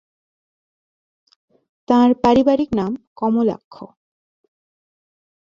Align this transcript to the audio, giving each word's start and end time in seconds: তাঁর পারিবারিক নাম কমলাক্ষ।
তাঁর 1.89 2.09
পারিবারিক 2.23 2.69
নাম 2.73 2.91
কমলাক্ষ। 3.15 3.75